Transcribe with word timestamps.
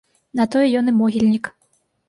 На 0.39 0.47
тое 0.55 0.63
ён 0.81 0.91
і 0.93 0.95
могільнік. 1.03 1.45